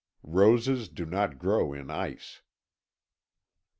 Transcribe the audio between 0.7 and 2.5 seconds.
do not grow in ice.